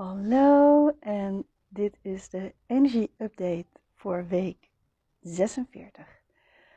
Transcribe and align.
Hallo 0.00 0.88
en 1.00 1.46
dit 1.68 1.98
is 2.02 2.28
de 2.28 2.54
energie 2.66 3.14
update 3.16 3.66
voor 3.94 4.26
week 4.26 4.70
46. 5.20 6.22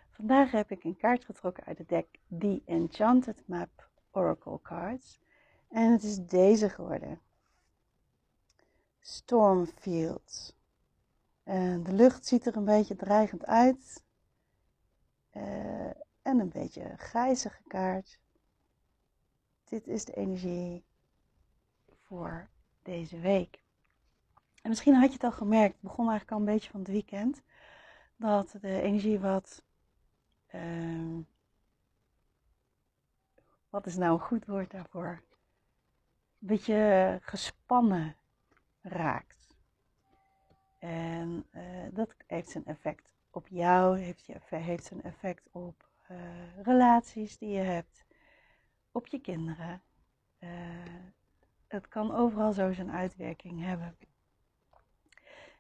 Vandaag 0.09 0.51
heb 0.51 0.71
ik 0.71 0.83
een 0.83 0.97
kaart 0.97 1.25
getrokken 1.25 1.63
uit 1.63 1.77
het 1.77 1.89
deck 1.89 2.19
The 2.39 2.61
Enchanted 2.65 3.47
Map 3.47 3.89
Oracle 4.11 4.61
Cards 4.61 5.19
en 5.67 5.91
het 5.91 6.03
is 6.03 6.25
deze 6.25 6.69
geworden. 6.69 7.21
Stormfields. 8.99 10.55
En 11.43 11.83
de 11.83 11.93
lucht 11.93 12.25
ziet 12.25 12.45
er 12.45 12.55
een 12.55 12.65
beetje 12.65 12.95
dreigend 12.95 13.45
uit. 13.45 14.03
Uh, 15.33 15.85
en 16.21 16.39
een 16.39 16.49
beetje 16.49 16.93
grijzige 16.97 17.61
kaart. 17.67 18.19
Dit 19.63 19.87
is 19.87 20.05
de 20.05 20.13
energie 20.13 20.83
voor 22.01 22.51
deze 22.83 23.19
week. 23.19 23.63
En 24.61 24.69
misschien 24.69 24.93
had 24.95 25.07
je 25.07 25.13
het 25.13 25.23
al 25.23 25.31
gemerkt, 25.31 25.73
het 25.73 25.81
begon 25.81 26.09
eigenlijk 26.09 26.31
al 26.31 26.39
een 26.39 26.53
beetje 26.53 26.69
van 26.69 26.79
het 26.79 26.89
weekend, 26.89 27.41
dat 28.15 28.55
de 28.61 28.81
energie 28.81 29.19
wat. 29.19 29.63
Uh, 30.55 31.17
wat 33.69 33.85
is 33.85 33.95
nou 33.95 34.13
een 34.13 34.19
goed 34.19 34.45
woord 34.45 34.71
daarvoor? 34.71 35.23
Een 36.39 36.47
beetje 36.47 37.19
gespannen 37.21 38.15
raakt. 38.81 39.55
En 40.79 41.45
uh, 41.51 41.61
dat 41.91 42.15
heeft 42.27 42.49
zijn 42.49 42.65
effect 42.65 43.13
op 43.29 43.47
jou, 43.47 43.99
heeft, 43.99 44.25
je, 44.25 44.39
heeft 44.49 44.85
zijn 44.85 45.03
effect 45.03 45.49
op 45.51 45.89
uh, 46.11 46.17
relaties 46.63 47.37
die 47.37 47.49
je 47.49 47.61
hebt, 47.61 48.05
op 48.91 49.07
je 49.07 49.19
kinderen. 49.19 49.81
Het 51.73 51.87
kan 51.87 52.15
overal 52.15 52.53
zo 52.53 52.71
zijn 52.71 52.91
uitwerking 52.91 53.61
hebben. 53.61 53.97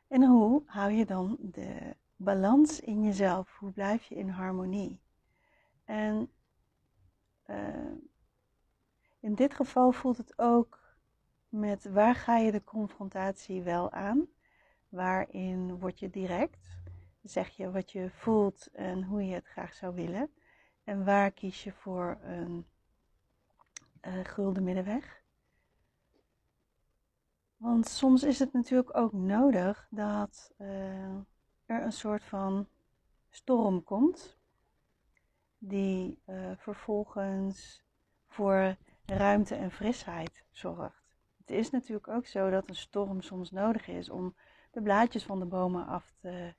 En 0.07 0.23
hoe 0.23 0.63
hou 0.65 0.91
je 0.91 1.05
dan 1.05 1.37
de 1.39 1.95
balans 2.15 2.79
in 2.79 3.03
jezelf? 3.03 3.57
Hoe 3.57 3.71
blijf 3.71 4.03
je 4.03 4.15
in 4.15 4.29
harmonie? 4.29 4.99
En 5.85 6.31
uh, 7.47 7.91
in 9.19 9.35
dit 9.35 9.53
geval 9.53 9.91
voelt 9.91 10.17
het 10.17 10.39
ook 10.39 10.97
met 11.49 11.85
waar 11.85 12.15
ga 12.15 12.37
je 12.37 12.51
de 12.51 12.63
confrontatie 12.63 13.61
wel 13.61 13.91
aan? 13.91 14.27
Waarin 14.89 15.79
word 15.79 15.99
je 15.99 16.09
direct? 16.09 16.77
Zeg 17.21 17.49
je 17.49 17.71
wat 17.71 17.91
je 17.91 18.09
voelt 18.09 18.69
en 18.71 19.03
hoe 19.03 19.27
je 19.27 19.33
het 19.33 19.47
graag 19.47 19.73
zou 19.73 19.95
willen? 19.95 20.31
En 20.83 21.05
waar 21.05 21.31
kies 21.31 21.63
je 21.63 21.71
voor 21.71 22.17
een 22.21 22.65
uh, 24.01 24.19
gulden 24.23 24.63
middenweg? 24.63 25.22
Want 27.63 27.87
soms 27.87 28.23
is 28.23 28.39
het 28.39 28.53
natuurlijk 28.53 28.97
ook 28.97 29.13
nodig 29.13 29.87
dat 29.89 30.53
uh, 30.59 31.15
er 31.65 31.83
een 31.83 31.91
soort 31.91 32.23
van 32.23 32.67
storm 33.29 33.83
komt, 33.83 34.37
die 35.57 36.19
uh, 36.29 36.51
vervolgens 36.57 37.83
voor 38.27 38.75
ruimte 39.05 39.55
en 39.55 39.71
frisheid 39.71 40.45
zorgt. 40.51 41.03
Het 41.37 41.49
is 41.51 41.69
natuurlijk 41.69 42.07
ook 42.07 42.25
zo 42.25 42.49
dat 42.49 42.69
een 42.69 42.75
storm 42.75 43.21
soms 43.21 43.51
nodig 43.51 43.87
is 43.87 44.09
om 44.09 44.35
de 44.71 44.81
blaadjes 44.81 45.23
van 45.23 45.39
de 45.39 45.45
bomen 45.45 45.85
af 45.85 46.13
te 46.21 46.53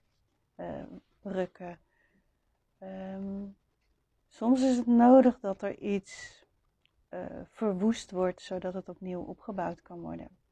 uh, 0.56 0.82
rukken. 1.22 1.78
Um, 2.82 3.56
soms 4.28 4.62
is 4.62 4.77
het 4.77 4.86
nodig 4.86 5.41
dat 5.41 5.62
er 5.62 5.78
iets 5.78 6.44
verwoest 7.50 8.10
wordt, 8.10 8.42
zodat 8.42 8.75
het 8.75 8.88
opnieuw 8.88 9.20
opgebouwd 9.20 9.82
kan 9.82 10.00
worden. 10.00 10.42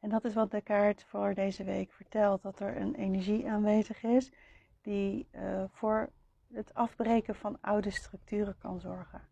En 0.00 0.08
dat 0.08 0.24
is 0.24 0.34
wat 0.34 0.50
de 0.50 0.60
kaart 0.60 1.04
voor 1.04 1.34
deze 1.34 1.64
week 1.64 1.92
vertelt: 1.92 2.42
dat 2.42 2.60
er 2.60 2.76
een 2.76 2.94
energie 2.94 3.50
aanwezig 3.50 4.02
is 4.02 4.32
die 4.82 5.28
uh, 5.32 5.64
voor 5.70 6.12
het 6.52 6.74
afbreken 6.74 7.34
van 7.34 7.60
oude 7.60 7.90
structuren 7.90 8.58
kan 8.58 8.80
zorgen. 8.80 9.28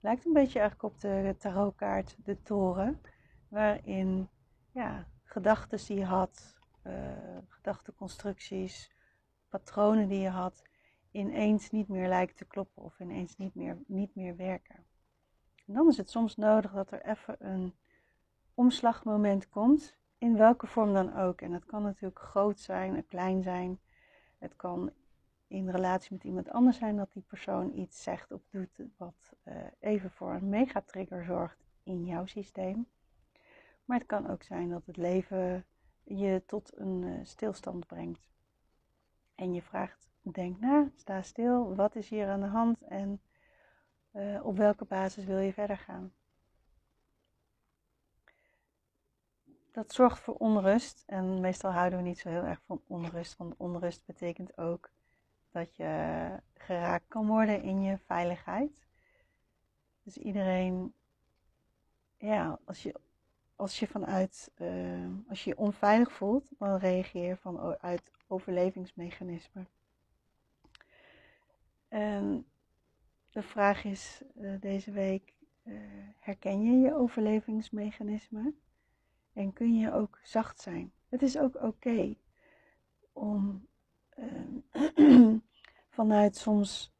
Lijkt 0.00 0.24
een 0.24 0.32
beetje 0.32 0.58
eigenlijk 0.58 0.94
op 0.94 1.00
de 1.00 1.34
tarotkaart 1.38 2.16
De 2.24 2.42
Toren, 2.42 3.00
waarin 3.48 4.28
ja, 4.72 5.06
gedachten 5.22 5.86
die 5.86 5.98
je 5.98 6.04
had, 6.04 6.58
uh, 6.86 6.92
gedachteconstructies, 7.48 8.92
patronen 9.48 10.08
die 10.08 10.20
je 10.20 10.28
had, 10.28 10.62
ineens 11.10 11.70
niet 11.70 11.88
meer 11.88 12.08
lijken 12.08 12.36
te 12.36 12.44
kloppen 12.44 12.82
of 12.82 13.00
ineens 13.00 13.36
niet 13.36 13.54
meer, 13.54 13.78
niet 13.86 14.14
meer 14.14 14.36
werken. 14.36 14.84
En 15.66 15.74
dan 15.74 15.88
is 15.88 15.96
het 15.96 16.10
soms 16.10 16.36
nodig 16.36 16.72
dat 16.72 16.90
er 16.90 17.04
even 17.04 17.36
een 17.38 17.74
omslagmoment 18.54 19.48
komt, 19.48 19.96
in 20.18 20.36
welke 20.36 20.66
vorm 20.66 20.92
dan 20.92 21.16
ook. 21.16 21.40
En 21.40 21.52
het 21.52 21.64
kan 21.64 21.82
natuurlijk 21.82 22.20
groot 22.20 22.60
zijn, 22.60 23.06
klein 23.06 23.42
zijn. 23.42 23.80
Het 24.38 24.56
kan 24.56 24.92
in 25.46 25.70
relatie 25.70 26.12
met 26.12 26.24
iemand 26.24 26.50
anders 26.50 26.76
zijn 26.76 26.96
dat 26.96 27.12
die 27.12 27.22
persoon 27.22 27.78
iets 27.78 28.02
zegt 28.02 28.32
of 28.32 28.40
doet 28.50 28.80
wat 28.96 29.34
uh, 29.44 29.54
even 29.80 30.10
voor 30.10 30.32
een 30.32 30.48
megatrigger 30.48 31.24
zorgt 31.24 31.64
in 31.82 32.04
jouw 32.04 32.26
systeem. 32.26 32.86
Maar 33.84 33.98
het 33.98 34.06
kan 34.06 34.30
ook 34.30 34.42
zijn 34.42 34.68
dat 34.68 34.86
het 34.86 34.96
leven 34.96 35.64
je 36.02 36.42
tot 36.46 36.78
een 36.78 37.02
uh, 37.02 37.18
stilstand 37.22 37.86
brengt. 37.86 38.28
En 39.34 39.54
je 39.54 39.62
vraagt, 39.62 40.08
denk 40.20 40.60
na, 40.60 40.90
sta 40.94 41.22
stil, 41.22 41.74
wat 41.74 41.96
is 41.96 42.08
hier 42.08 42.28
aan 42.28 42.40
de 42.40 42.46
hand 42.46 42.82
en 42.82 43.20
uh, 44.12 44.46
op 44.46 44.56
welke 44.56 44.84
basis 44.84 45.24
wil 45.24 45.38
je 45.38 45.52
verder 45.52 45.78
gaan? 45.78 46.12
Dat 49.74 49.92
zorgt 49.92 50.18
voor 50.18 50.34
onrust. 50.34 51.02
En 51.06 51.40
meestal 51.40 51.70
houden 51.70 51.98
we 51.98 52.04
niet 52.04 52.18
zo 52.18 52.28
heel 52.28 52.42
erg 52.42 52.60
van 52.66 52.82
onrust. 52.86 53.36
Want 53.36 53.54
onrust 53.56 54.04
betekent 54.06 54.58
ook 54.58 54.90
dat 55.50 55.76
je 55.76 56.28
geraakt 56.54 57.04
kan 57.08 57.26
worden 57.26 57.62
in 57.62 57.82
je 57.82 57.98
veiligheid. 57.98 58.86
Dus 60.02 60.16
iedereen, 60.16 60.94
ja, 62.16 62.58
als 62.64 62.82
je, 62.82 62.94
als 63.56 63.78
je 63.78 63.86
vanuit, 63.86 64.50
uh, 64.56 65.06
als 65.28 65.44
je 65.44 65.50
je 65.50 65.58
onveilig 65.58 66.12
voelt, 66.12 66.48
dan 66.58 66.76
reageer 66.76 67.28
je 67.28 67.36
vanuit 67.36 68.10
overlevingsmechanismen. 68.26 69.68
En 71.88 72.46
de 73.30 73.42
vraag 73.42 73.84
is 73.84 74.22
uh, 74.40 74.60
deze 74.60 74.90
week, 74.90 75.34
uh, 75.64 75.78
herken 76.18 76.62
je 76.62 76.80
je 76.80 76.94
overlevingsmechanismen? 76.94 78.58
En 79.34 79.52
kun 79.52 79.78
je 79.78 79.92
ook 79.92 80.18
zacht 80.22 80.60
zijn. 80.60 80.92
Het 81.08 81.22
is 81.22 81.38
ook 81.38 81.62
oké 81.62 82.14
om 83.12 83.66
uh, 84.16 85.34
vanuit 85.98 86.36
soms 86.36 86.92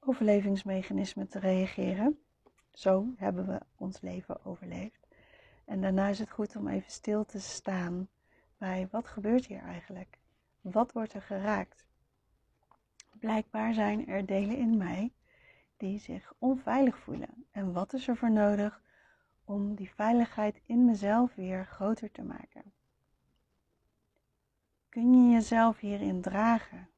overlevingsmechanismen 0.00 1.28
te 1.28 1.38
reageren. 1.38 2.18
Zo 2.72 3.06
hebben 3.16 3.46
we 3.46 3.60
ons 3.76 4.00
leven 4.00 4.44
overleefd. 4.44 5.06
En 5.64 5.80
daarna 5.80 6.08
is 6.08 6.18
het 6.18 6.30
goed 6.30 6.56
om 6.56 6.68
even 6.68 6.90
stil 6.90 7.24
te 7.24 7.40
staan 7.40 8.08
bij 8.58 8.88
wat 8.90 9.08
gebeurt 9.08 9.46
hier 9.46 9.62
eigenlijk? 9.62 10.18
Wat 10.60 10.92
wordt 10.92 11.12
er 11.12 11.22
geraakt? 11.22 11.86
Blijkbaar 13.18 13.74
zijn 13.74 14.06
er 14.06 14.26
delen 14.26 14.56
in 14.56 14.76
mij 14.76 15.12
die 15.76 15.98
zich 15.98 16.32
onveilig 16.38 16.98
voelen. 16.98 17.46
En 17.50 17.72
wat 17.72 17.92
is 17.92 18.08
er 18.08 18.16
voor 18.16 18.30
nodig 18.30 18.80
om 19.48 19.74
die 19.74 19.90
veiligheid 19.90 20.60
in 20.66 20.84
mezelf 20.84 21.34
weer 21.34 21.66
groter 21.66 22.10
te 22.10 22.22
maken? 22.22 22.72
Kun 24.88 25.14
je 25.14 25.32
jezelf 25.32 25.78
hierin 25.78 26.20
dragen? 26.20 26.88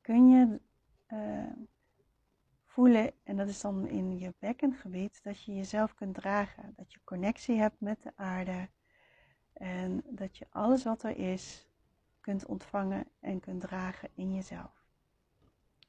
Kun 0.00 0.30
je 0.30 0.60
uh, 1.08 1.66
voelen, 2.64 3.12
en 3.22 3.36
dat 3.36 3.48
is 3.48 3.60
dan 3.60 3.88
in 3.88 4.18
je 4.18 4.34
bekkengebied, 4.38 5.22
dat 5.22 5.42
je 5.42 5.54
jezelf 5.54 5.94
kunt 5.94 6.14
dragen, 6.14 6.72
dat 6.76 6.92
je 6.92 7.00
connectie 7.04 7.58
hebt 7.58 7.80
met 7.80 8.02
de 8.02 8.12
aarde 8.16 8.68
en 9.52 10.02
dat 10.04 10.36
je 10.36 10.46
alles 10.50 10.84
wat 10.84 11.02
er 11.02 11.16
is 11.16 11.68
kunt 12.20 12.46
ontvangen 12.46 13.08
en 13.20 13.40
kunt 13.40 13.60
dragen 13.60 14.08
in 14.14 14.34
jezelf. 14.34 14.84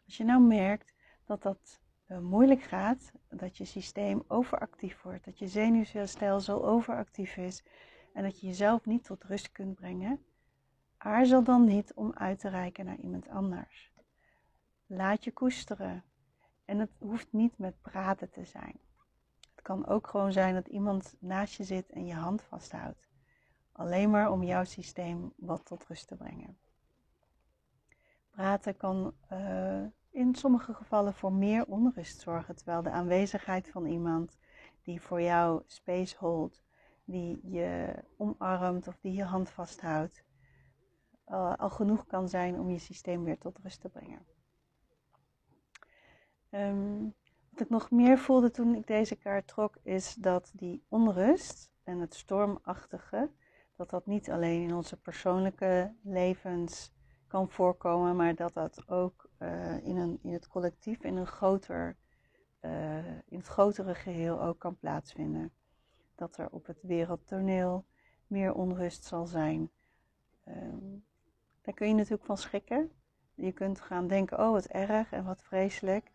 Als 0.06 0.18
je 0.18 0.24
nou 0.24 0.42
merkt 0.42 0.94
dat 1.26 1.42
dat 1.42 1.83
moeilijk 2.08 2.62
gaat, 2.62 3.12
dat 3.30 3.58
je 3.58 3.66
systeem 3.66 4.24
overactief 4.28 5.02
wordt, 5.02 5.26
dat 5.26 5.40
je 5.40 5.48
zenuwstelsel 5.48 6.66
overactief 6.66 7.38
is 7.38 7.64
en 8.14 8.24
dat 8.24 8.40
je 8.40 8.48
jezelf 8.48 8.86
niet 8.86 9.04
tot 9.04 9.24
rust 9.24 9.52
kunt 9.52 9.76
brengen, 9.76 10.26
aarzel 10.98 11.44
dan 11.44 11.66
niet 11.66 11.94
om 11.94 12.14
uit 12.14 12.40
te 12.40 12.50
reiken 12.50 12.86
naar 12.86 12.98
iemand 12.98 13.30
anders. 13.30 13.92
Laat 14.86 15.24
je 15.24 15.32
koesteren. 15.32 16.04
En 16.66 16.80
het 16.80 16.92
hoeft 16.98 17.28
niet 17.30 17.58
met 17.58 17.82
praten 17.82 18.30
te 18.30 18.44
zijn. 18.44 18.80
Het 19.56 19.62
kan 19.62 19.88
ook 19.88 20.08
gewoon 20.08 20.32
zijn 20.32 20.54
dat 20.54 20.68
iemand 20.68 21.16
naast 21.20 21.56
je 21.56 21.64
zit 21.64 21.90
en 21.90 22.06
je 22.06 22.14
hand 22.14 22.42
vasthoudt. 22.42 23.08
Alleen 23.72 24.10
maar 24.10 24.32
om 24.32 24.44
jouw 24.44 24.64
systeem 24.64 25.34
wat 25.36 25.66
tot 25.66 25.86
rust 25.86 26.08
te 26.08 26.16
brengen. 26.16 26.58
Praten 28.30 28.78
kan 28.78 29.16
uh, 29.32 29.86
in 30.14 30.36
sommige 30.36 30.74
gevallen 30.74 31.14
voor 31.14 31.34
meer 31.34 31.66
onrust 31.66 32.22
zorgen, 32.22 32.56
terwijl 32.56 32.82
de 32.82 32.92
aanwezigheid 32.92 33.70
van 33.70 33.86
iemand 33.86 34.38
die 34.84 35.02
voor 35.02 35.22
jou 35.22 35.62
space 35.66 36.16
holdt, 36.18 36.64
die 37.06 37.40
je 37.44 37.96
omarmt 38.18 38.88
of 38.88 38.98
die 39.02 39.14
je 39.14 39.24
hand 39.24 39.50
vasthoudt, 39.50 40.24
uh, 41.28 41.54
al 41.58 41.70
genoeg 41.70 42.06
kan 42.06 42.30
zijn 42.30 42.60
om 42.60 42.70
je 42.70 42.80
systeem 42.80 43.24
weer 43.24 43.38
tot 43.38 43.60
rust 43.64 43.82
te 43.82 43.90
brengen. 43.90 44.26
Um, 46.50 47.14
wat 47.50 47.62
ik 47.62 47.70
nog 47.70 47.92
meer 47.92 48.18
voelde 48.18 48.52
toen 48.52 48.76
ik 48.76 48.88
deze 48.88 49.16
kaart 49.16 49.48
trok, 49.48 49.78
is 49.84 50.14
dat 50.14 50.52
die 50.56 50.86
onrust 50.90 51.72
en 51.84 52.00
het 52.00 52.14
stormachtige, 52.14 53.32
dat 53.76 53.90
dat 53.90 54.06
niet 54.06 54.32
alleen 54.32 54.62
in 54.62 54.74
onze 54.74 54.98
persoonlijke 54.98 55.96
levens 56.04 56.94
kan 57.28 57.50
voorkomen, 57.50 58.16
maar 58.16 58.36
dat 58.36 58.54
dat 58.54 58.90
ook 58.90 59.30
uh, 59.44 59.86
in, 59.86 60.20
in 60.22 60.34
het 60.34 60.48
collectief, 60.48 61.04
in 61.04 61.16
een 61.16 61.28
groter, 61.28 61.96
uh, 62.62 63.08
in 63.08 63.38
het 63.38 63.48
grotere 63.48 63.96
geheel 63.96 64.42
ook 64.42 64.60
kan 64.60 64.78
plaatsvinden. 64.78 65.52
Dat 66.16 66.38
er 66.38 66.50
op 66.50 66.66
het 66.66 66.82
wereldtoneel 66.82 67.86
meer 68.28 68.54
onrust 68.54 69.04
zal 69.04 69.26
zijn. 69.26 69.72
Um, 70.48 71.06
daar 71.62 71.74
kun 71.74 71.88
je 71.88 71.94
natuurlijk 71.94 72.26
van 72.26 72.38
schrikken. 72.38 72.92
Je 73.36 73.52
kunt 73.52 73.80
gaan 73.80 74.08
denken, 74.08 74.40
oh 74.40 74.52
wat 74.52 74.66
erg 74.66 75.12
en 75.12 75.26
wat 75.26 75.44
vreselijk. 75.44 76.12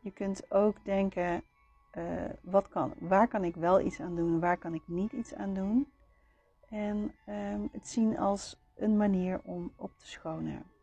Je 0.00 0.10
kunt 0.10 0.50
ook 0.50 0.84
denken, 0.84 1.44
uh, 1.92 2.30
wat 2.42 2.68
kan, 2.68 2.94
waar 2.98 3.28
kan 3.28 3.44
ik 3.44 3.54
wel 3.54 3.80
iets 3.80 4.00
aan 4.00 4.16
doen, 4.16 4.40
waar 4.40 4.58
kan 4.58 4.74
ik 4.74 4.82
niet 4.86 5.12
iets 5.12 5.34
aan 5.34 5.54
doen. 5.54 5.92
En 6.68 7.14
um, 7.28 7.68
het 7.72 7.88
zien 7.88 8.18
als 8.18 8.62
een 8.74 8.96
manier 8.96 9.40
om 9.44 9.72
op 9.76 9.98
te 9.98 10.06
schonen. 10.06 10.73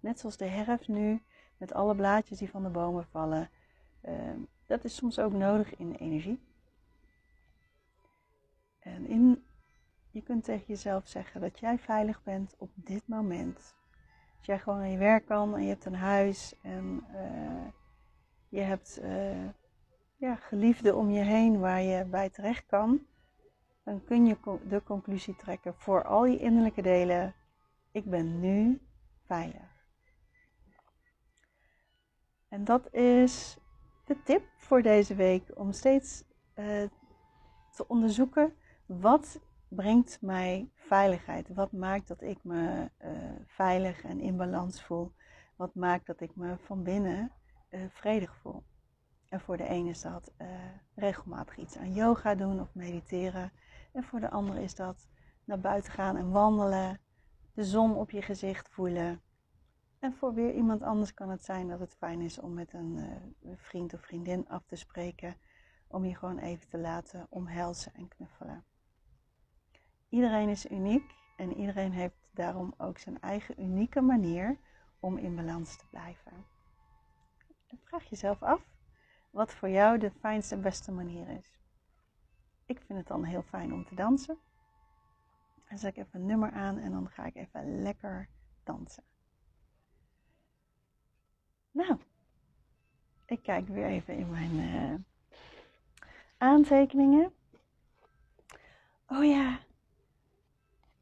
Net 0.00 0.20
zoals 0.20 0.36
de 0.36 0.44
herfst 0.44 0.88
nu, 0.88 1.22
met 1.56 1.72
alle 1.72 1.94
blaadjes 1.94 2.38
die 2.38 2.50
van 2.50 2.62
de 2.62 2.68
bomen 2.68 3.04
vallen. 3.04 3.50
Um, 4.08 4.48
dat 4.66 4.84
is 4.84 4.94
soms 4.94 5.18
ook 5.18 5.32
nodig 5.32 5.76
in 5.76 5.94
energie. 5.94 6.40
En 8.78 9.06
in, 9.06 9.44
je 10.10 10.22
kunt 10.22 10.44
tegen 10.44 10.64
jezelf 10.66 11.08
zeggen 11.08 11.40
dat 11.40 11.58
jij 11.58 11.78
veilig 11.78 12.22
bent 12.22 12.54
op 12.58 12.70
dit 12.74 13.08
moment. 13.08 13.74
Als 14.36 14.46
jij 14.46 14.58
gewoon 14.58 14.78
aan 14.78 14.90
je 14.90 14.98
werk 14.98 15.26
kan 15.26 15.54
en 15.54 15.62
je 15.62 15.68
hebt 15.68 15.84
een 15.84 15.94
huis 15.94 16.54
en 16.62 17.04
uh, 17.14 17.66
je 18.48 18.60
hebt 18.60 18.98
uh, 19.02 19.48
ja, 20.16 20.34
geliefden 20.34 20.96
om 20.96 21.10
je 21.10 21.22
heen 21.22 21.58
waar 21.58 21.82
je 21.82 22.04
bij 22.04 22.30
terecht 22.30 22.66
kan, 22.66 23.06
dan 23.84 24.04
kun 24.04 24.26
je 24.26 24.36
de 24.68 24.82
conclusie 24.82 25.36
trekken 25.36 25.74
voor 25.74 26.04
al 26.04 26.26
je 26.26 26.38
innerlijke 26.38 26.82
delen: 26.82 27.34
ik 27.90 28.04
ben 28.04 28.40
nu 28.40 28.80
veilig. 29.24 29.69
En 32.50 32.64
dat 32.64 32.92
is 32.92 33.58
de 34.04 34.22
tip 34.22 34.42
voor 34.56 34.82
deze 34.82 35.14
week 35.14 35.50
om 35.54 35.72
steeds 35.72 36.24
uh, 36.54 36.66
te 37.70 37.88
onderzoeken 37.88 38.54
wat 38.86 39.40
brengt 39.68 40.18
mij 40.20 40.70
veiligheid? 40.74 41.54
Wat 41.54 41.72
maakt 41.72 42.08
dat 42.08 42.22
ik 42.22 42.38
me 42.44 42.90
uh, 43.04 43.10
veilig 43.46 44.02
en 44.02 44.20
in 44.20 44.36
balans 44.36 44.82
voel? 44.82 45.12
Wat 45.56 45.74
maakt 45.74 46.06
dat 46.06 46.20
ik 46.20 46.36
me 46.36 46.56
van 46.64 46.82
binnen 46.82 47.32
uh, 47.70 47.80
vredig 47.90 48.36
voel? 48.36 48.62
En 49.28 49.40
voor 49.40 49.56
de 49.56 49.68
ene 49.68 49.88
is 49.88 50.00
dat 50.00 50.32
regelmatig 50.94 51.56
iets 51.56 51.76
aan 51.76 51.94
yoga 51.94 52.34
doen 52.34 52.60
of 52.60 52.74
mediteren. 52.74 53.52
En 53.92 54.04
voor 54.04 54.20
de 54.20 54.30
andere 54.30 54.62
is 54.62 54.74
dat 54.74 55.08
naar 55.44 55.60
buiten 55.60 55.92
gaan 55.92 56.16
en 56.16 56.30
wandelen, 56.30 57.00
de 57.54 57.64
zon 57.64 57.96
op 57.96 58.10
je 58.10 58.22
gezicht 58.22 58.68
voelen. 58.68 59.20
En 60.00 60.12
voor 60.12 60.34
weer 60.34 60.54
iemand 60.54 60.82
anders 60.82 61.14
kan 61.14 61.30
het 61.30 61.44
zijn 61.44 61.68
dat 61.68 61.80
het 61.80 61.94
fijn 61.94 62.20
is 62.20 62.38
om 62.38 62.54
met 62.54 62.72
een 62.72 62.96
uh, 63.42 63.52
vriend 63.56 63.94
of 63.94 64.00
vriendin 64.00 64.48
af 64.48 64.66
te 64.66 64.76
spreken. 64.76 65.36
Om 65.86 66.04
je 66.04 66.16
gewoon 66.16 66.38
even 66.38 66.68
te 66.68 66.78
laten 66.78 67.26
omhelzen 67.28 67.94
en 67.94 68.08
knuffelen. 68.08 68.64
Iedereen 70.08 70.48
is 70.48 70.70
uniek 70.70 71.14
en 71.36 71.56
iedereen 71.56 71.92
heeft 71.92 72.28
daarom 72.30 72.74
ook 72.76 72.98
zijn 72.98 73.20
eigen 73.20 73.62
unieke 73.62 74.00
manier 74.00 74.58
om 75.00 75.18
in 75.18 75.36
balans 75.36 75.76
te 75.76 75.86
blijven. 75.90 76.32
vraag 77.84 78.04
jezelf 78.04 78.42
af 78.42 78.62
wat 79.30 79.54
voor 79.54 79.68
jou 79.68 79.98
de 79.98 80.10
fijnste 80.10 80.54
en 80.54 80.60
beste 80.60 80.92
manier 80.92 81.28
is. 81.28 81.58
Ik 82.66 82.80
vind 82.80 82.98
het 82.98 83.08
dan 83.08 83.24
heel 83.24 83.42
fijn 83.42 83.72
om 83.72 83.84
te 83.84 83.94
dansen. 83.94 84.38
Dan 85.68 85.78
zet 85.78 85.96
ik 85.96 86.06
even 86.06 86.20
een 86.20 86.26
nummer 86.26 86.50
aan 86.50 86.78
en 86.78 86.90
dan 86.90 87.08
ga 87.08 87.24
ik 87.24 87.34
even 87.34 87.82
lekker 87.82 88.28
dansen. 88.64 89.04
Nou, 91.70 91.98
ik 93.26 93.42
kijk 93.42 93.68
weer 93.68 93.86
even 93.86 94.16
in 94.16 94.30
mijn 94.30 94.54
uh, 94.54 94.94
aantekeningen. 96.36 97.32
Oh 99.06 99.24
ja, 99.24 99.60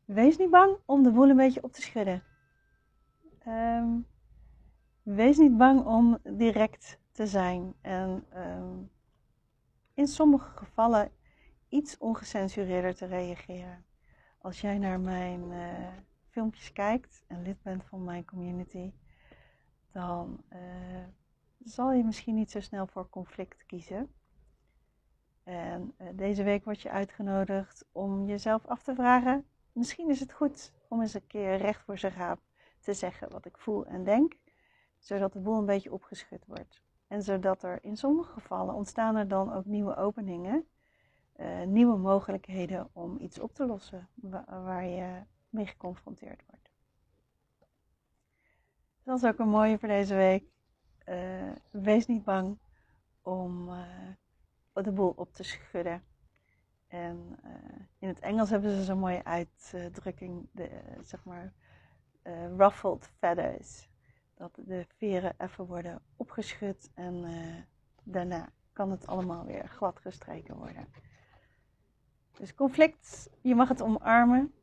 wees 0.04 0.36
niet 0.36 0.50
bang 0.50 0.76
om 0.84 1.02
de 1.02 1.10
boel 1.10 1.28
een 1.28 1.36
beetje 1.36 1.62
op 1.62 1.72
te 1.72 1.82
schudden. 1.82 2.22
Um, 3.46 4.06
wees 5.02 5.38
niet 5.38 5.56
bang 5.56 5.84
om 5.84 6.18
direct 6.22 6.98
te 7.12 7.26
zijn. 7.26 7.74
En 7.80 8.24
um, 8.36 8.90
in 9.94 10.06
sommige 10.06 10.50
gevallen 10.56 11.10
iets 11.68 11.98
ongecensureerder 11.98 12.94
te 12.94 13.06
reageren. 13.06 13.84
Als 14.38 14.60
jij 14.60 14.78
naar 14.78 15.00
mijn 15.00 15.50
uh, 15.50 15.88
filmpjes 16.28 16.72
kijkt 16.72 17.24
en 17.26 17.42
lid 17.42 17.62
bent 17.62 17.84
van 17.84 18.04
mijn 18.04 18.24
community, 18.24 18.92
dan 19.98 20.44
uh, 20.52 20.58
zal 21.64 21.92
je 21.92 22.04
misschien 22.04 22.34
niet 22.34 22.50
zo 22.50 22.60
snel 22.60 22.86
voor 22.86 23.10
conflict 23.10 23.66
kiezen. 23.66 24.12
En 25.42 25.94
uh, 25.98 26.08
deze 26.14 26.42
week 26.42 26.64
word 26.64 26.80
je 26.80 26.90
uitgenodigd 26.90 27.84
om 27.92 28.26
jezelf 28.26 28.66
af 28.66 28.82
te 28.82 28.94
vragen: 28.94 29.46
misschien 29.72 30.10
is 30.10 30.20
het 30.20 30.32
goed 30.32 30.72
om 30.88 31.00
eens 31.00 31.14
een 31.14 31.26
keer 31.26 31.56
recht 31.56 31.82
voor 31.82 31.98
zijn 31.98 32.12
raap 32.12 32.40
te 32.80 32.94
zeggen 32.94 33.30
wat 33.30 33.46
ik 33.46 33.58
voel 33.58 33.86
en 33.86 34.04
denk, 34.04 34.36
zodat 34.98 35.32
de 35.32 35.40
boel 35.40 35.58
een 35.58 35.66
beetje 35.66 35.92
opgeschud 35.92 36.46
wordt. 36.46 36.82
En 37.06 37.22
zodat 37.22 37.62
er 37.62 37.78
in 37.84 37.96
sommige 37.96 38.32
gevallen 38.32 38.74
ontstaan 38.74 39.16
er 39.16 39.28
dan 39.28 39.52
ook 39.52 39.64
nieuwe 39.64 39.96
openingen, 39.96 40.68
uh, 41.36 41.62
nieuwe 41.62 41.96
mogelijkheden 41.96 42.88
om 42.92 43.18
iets 43.20 43.38
op 43.38 43.54
te 43.54 43.66
lossen 43.66 44.08
waar, 44.14 44.62
waar 44.64 44.86
je 44.86 45.22
mee 45.48 45.66
geconfronteerd 45.66 46.42
wordt. 46.46 46.57
Dat 49.08 49.22
is 49.22 49.28
ook 49.28 49.38
een 49.38 49.48
mooie 49.48 49.78
voor 49.78 49.88
deze 49.88 50.14
week. 50.14 50.44
Uh, 51.08 51.52
wees 51.70 52.06
niet 52.06 52.24
bang 52.24 52.58
om 53.22 53.68
uh, 53.68 53.84
de 54.72 54.92
boel 54.92 55.12
op 55.16 55.32
te 55.32 55.42
schudden. 55.42 56.02
En 56.88 57.38
uh, 57.44 57.50
in 57.98 58.08
het 58.08 58.18
Engels 58.18 58.50
hebben 58.50 58.70
ze 58.70 58.84
zo'n 58.84 58.98
mooie 58.98 59.24
uitdrukking, 59.24 60.48
de, 60.52 60.70
zeg 61.02 61.24
maar, 61.24 61.52
ruffled 62.56 63.10
feathers 63.18 63.88
dat 64.34 64.58
de 64.66 64.86
veren 64.96 65.34
even 65.38 65.66
worden 65.66 66.02
opgeschud 66.16 66.90
en 66.94 67.24
daarna 68.02 68.48
kan 68.72 68.90
het 68.90 69.06
allemaal 69.06 69.44
weer 69.44 69.68
glad 69.68 69.98
gestreken 69.98 70.56
worden. 70.56 70.88
Dus 72.32 72.54
conflict, 72.54 73.30
je 73.40 73.54
mag 73.54 73.68
het 73.68 73.82
omarmen 73.82 74.54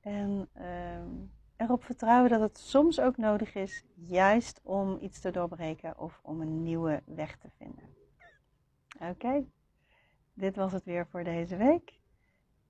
en 0.00 0.48
uh, 0.56 1.28
erop 1.62 1.84
vertrouwen 1.84 2.30
dat 2.30 2.40
het 2.40 2.58
soms 2.58 3.00
ook 3.00 3.16
nodig 3.16 3.54
is, 3.54 3.84
juist 3.94 4.60
om 4.62 4.98
iets 5.00 5.20
te 5.20 5.30
doorbreken 5.30 5.98
of 5.98 6.20
om 6.22 6.40
een 6.40 6.62
nieuwe 6.62 7.02
weg 7.04 7.36
te 7.36 7.48
vinden. 7.56 7.84
Oké, 9.00 9.44
dit 10.34 10.56
was 10.56 10.72
het 10.72 10.84
weer 10.84 11.06
voor 11.06 11.24
deze 11.24 11.56
week. 11.56 12.00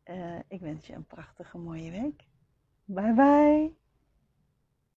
Uh, 0.04 0.38
ik 0.48 0.60
wens 0.60 0.86
je 0.86 0.94
een 0.94 1.06
prachtige 1.06 1.58
mooie 1.58 1.90
week. 1.90 2.24
Bye 2.84 3.14
bye. 3.14 3.81